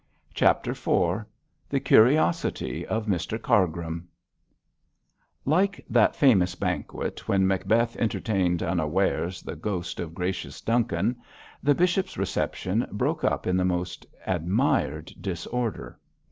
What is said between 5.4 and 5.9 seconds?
Like